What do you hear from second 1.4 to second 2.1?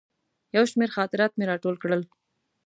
راټول کړل.